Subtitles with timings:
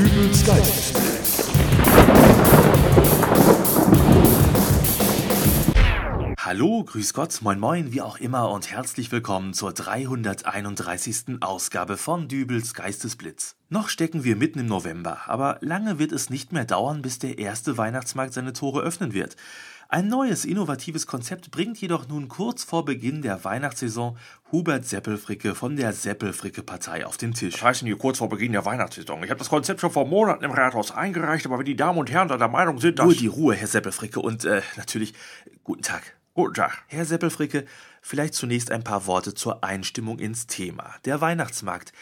[0.00, 1.50] Dübels Geistesblitz.
[6.38, 11.42] Hallo, grüß Gott, moin moin, wie auch immer und herzlich willkommen zur 331.
[11.42, 13.56] Ausgabe von Dübels Geistesblitz.
[13.68, 17.36] Noch stecken wir mitten im November, aber lange wird es nicht mehr dauern, bis der
[17.38, 19.36] erste Weihnachtsmarkt seine Tore öffnen wird.
[19.92, 24.16] Ein neues, innovatives Konzept bringt jedoch nun kurz vor Beginn der Weihnachtssaison
[24.52, 27.54] Hubert Seppelfricke von der Seppelfricke-Partei auf den Tisch.
[27.54, 29.24] Was heißt denn hier kurz vor Beginn der Weihnachtssaison?
[29.24, 32.08] Ich habe das Konzept schon vor Monaten im Rathaus eingereicht, aber wenn die Damen und
[32.08, 33.06] Herren da der Meinung sind, dass...
[33.06, 35.12] Ruhe die Ruhe, Herr Seppelfricke, und äh, natürlich
[35.64, 36.14] guten Tag.
[36.34, 36.84] Guten Tag.
[36.86, 37.66] Herr Seppelfricke,
[38.00, 40.94] vielleicht zunächst ein paar Worte zur Einstimmung ins Thema.
[41.04, 41.92] Der Weihnachtsmarkt.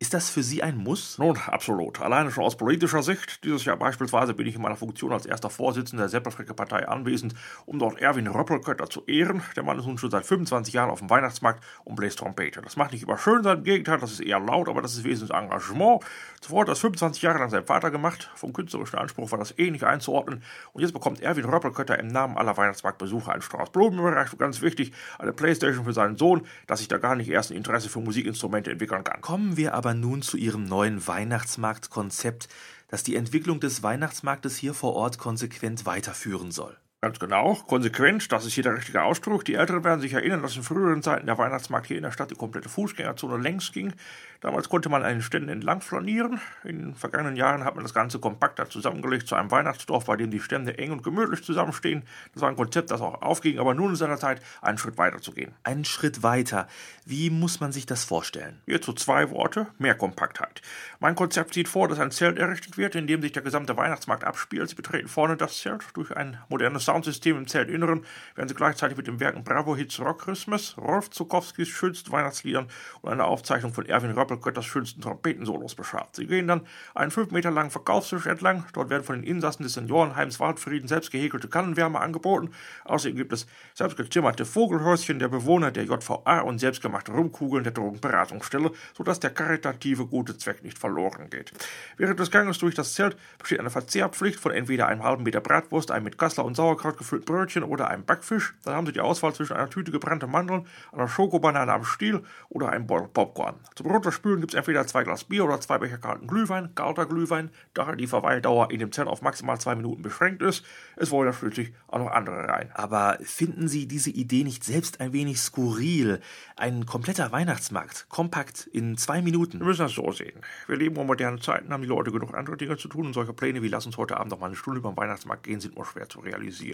[0.00, 1.18] Ist das für Sie ein Muss?
[1.18, 2.00] Nun, absolut.
[2.00, 3.42] Alleine schon aus politischer Sicht.
[3.42, 7.34] Dieses Jahr beispielsweise bin ich in meiner Funktion als erster Vorsitzender der Seppelfricke-Partei anwesend,
[7.66, 9.42] um dort Erwin Röppelkötter zu ehren.
[9.56, 12.62] Der Mann ist nun schon seit 25 Jahren auf dem Weihnachtsmarkt und bläst Trompete.
[12.62, 15.02] Das macht nicht immer schön sein, im Gegenteil, das ist eher laut, aber das ist
[15.02, 16.04] wesentliches Engagement.
[16.40, 18.30] Zuvor hat das 25 Jahre lang sein Vater gemacht.
[18.36, 20.44] Vom künstlerischen Anspruch war das eh nicht einzuordnen.
[20.74, 24.38] Und jetzt bekommt Erwin Röppelkötter im Namen aller Weihnachtsmarktbesucher einen Strauß Blumen überreicht.
[24.38, 27.88] Ganz wichtig, eine Playstation für seinen Sohn, dass sich da gar nicht erst ein Interesse
[27.88, 29.20] für Musikinstrumente entwickeln kann.
[29.22, 32.48] Kommen wir aber nun zu Ihrem neuen Weihnachtsmarktkonzept,
[32.88, 36.76] das die Entwicklung des Weihnachtsmarktes hier vor Ort konsequent weiterführen soll.
[37.00, 39.44] Ganz genau, konsequent, das ist hier der richtige Ausdruck.
[39.44, 42.32] Die Älteren werden sich erinnern, dass in früheren Zeiten der Weihnachtsmarkt hier in der Stadt
[42.32, 43.92] die komplette Fußgängerzone längs ging.
[44.40, 46.40] Damals konnte man an den Ständen entlang flanieren.
[46.64, 50.32] In den vergangenen Jahren hat man das Ganze kompakter zusammengelegt zu einem Weihnachtsdorf, bei dem
[50.32, 52.02] die Stände eng und gemütlich zusammenstehen.
[52.34, 54.98] Das war ein Konzept, das auch aufging, aber nun ist an der Zeit, einen Schritt
[54.98, 55.54] weiter zu gehen.
[55.62, 56.66] Einen Schritt weiter.
[57.04, 58.60] Wie muss man sich das vorstellen?
[58.66, 60.62] Hierzu zwei Worte, mehr Kompaktheit.
[60.98, 64.24] Mein Konzept sieht vor, dass ein Zelt errichtet wird, in dem sich der gesamte Weihnachtsmarkt
[64.24, 64.68] abspielt.
[64.68, 69.06] Sie betreten vorne das Zelt durch ein modernes Soundsystem im Zeltinneren, werden sie gleichzeitig mit
[69.06, 72.66] den Werken Bravo Hits Rock Christmas, Rolf Zukowskis schönsten Weihnachtsliedern
[73.02, 76.16] und einer Aufzeichnung von Erwin Röppelkötters schönsten Trompetensolos beschafft.
[76.16, 76.62] Sie gehen dann
[76.94, 78.64] einen fünf Meter langen Verkaufstisch entlang.
[78.72, 82.52] Dort werden von den Insassen des Seniorenheims Waldfrieden selbst gehäkelte Kannenwärme angeboten.
[82.86, 89.20] Außerdem gibt es selbstgezimmerte Vogelhäuschen der Bewohner der JVA und selbstgemachte Rumkugeln der Drogenberatungsstelle, sodass
[89.20, 91.52] der karitative gute Zweck nicht verloren geht.
[91.98, 95.90] Während des Ganges durch das Zelt besteht eine Verzehrpflicht von entweder einem halben Meter Bratwurst,
[95.90, 98.54] einem mit Kassler und Sauerkraut gefüllten Brötchen oder einem Backfisch.
[98.64, 102.70] Dann haben Sie die Auswahl zwischen einer Tüte gebrannte Mandeln, einer Schokobanane am Stiel oder
[102.70, 103.56] einem Beutel Popcorn.
[103.74, 107.50] Zum Runterspülen gibt es entweder zwei Glas Bier oder zwei Becher kalten Glühwein, kalter Glühwein,
[107.74, 110.64] da die Verweildauer in dem Zelt auf maximal zwei Minuten beschränkt ist.
[110.96, 112.70] Es wollen ja schließlich auch noch andere rein.
[112.74, 116.20] Aber finden Sie diese Idee nicht selbst ein wenig skurril?
[116.56, 119.58] Ein kompletter Weihnachtsmarkt, kompakt in zwei Minuten.
[119.58, 120.40] Wir müssen das so sehen.
[120.66, 123.32] Wir leben in modernen Zeiten, haben die Leute genug andere Dinge zu tun und solche
[123.32, 125.76] Pläne wie lass uns heute Abend noch mal eine Stunde über den Weihnachtsmarkt gehen, sind
[125.76, 126.67] nur schwer zu realisieren.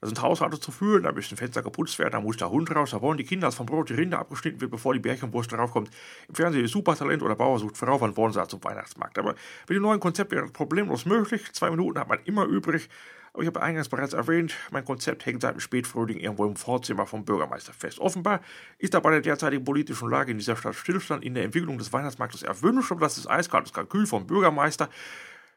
[0.00, 2.92] Da sind Haushalte zu fühlen, da müssen Fenster geputzt werden, da muss der Hund raus,
[2.92, 5.90] da wollen die Kinder, dass vom Brot die Rinde abgeschnitten wird, bevor die Bärchenwurst draufkommt.
[6.28, 9.18] Im Fernsehen ist Supertalent oder Bauer sucht Frau, wann wollen sie da zum Weihnachtsmarkt.
[9.18, 9.34] Aber
[9.68, 11.52] mit dem neuen Konzept wäre das problemlos möglich.
[11.52, 12.88] Zwei Minuten hat man immer übrig.
[13.32, 17.06] Aber ich habe eingangs bereits erwähnt, mein Konzept hängt seit dem Spätfrühling irgendwo im Vorzimmer
[17.06, 18.00] vom Bürgermeister fest.
[18.00, 18.40] Offenbar
[18.78, 22.42] ist aber der derzeitigen politischen Lage in dieser Stadt Stillstand in der Entwicklung des Weihnachtsmarktes
[22.42, 24.88] erwünscht, aber das ist eiskaltes Kalkül vom Bürgermeister.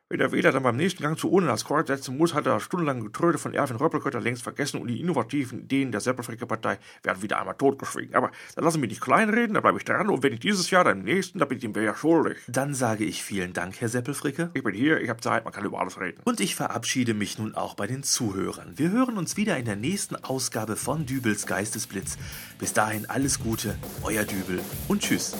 [0.09, 2.55] Wenn der Wähler dann beim nächsten Gang zu Urnen als Kreuz setzen muss, hat er
[2.55, 7.21] das stundenlange Getröte von Erwin Röppelkötter längst vergessen und die innovativen Ideen der Seppelfricke-Partei werden
[7.21, 8.13] wieder einmal totgeschwiegen.
[8.13, 10.83] Aber dann lassen wir nicht kleinreden, da bleibe ich dran und wenn ich dieses Jahr,
[10.83, 12.37] dann im nächsten, dann bin ich dem Wähler schuldig.
[12.47, 14.51] Dann sage ich vielen Dank, Herr Seppelfricke.
[14.53, 16.21] Ich bin hier, ich habe Zeit, man kann über alles reden.
[16.25, 18.73] Und ich verabschiede mich nun auch bei den Zuhörern.
[18.75, 22.17] Wir hören uns wieder in der nächsten Ausgabe von Dübels Geistesblitz.
[22.59, 25.35] Bis dahin alles Gute, euer Dübel und tschüss.